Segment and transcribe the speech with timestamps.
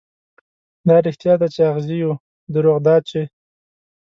[0.87, 2.13] دا رښتيا ده، چې اغزي يو،
[2.53, 3.21] دروغ دا چې